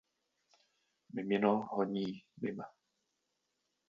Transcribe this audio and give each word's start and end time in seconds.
Mimino 1.13 1.51
honí 1.77 2.05
mim. 2.41 2.57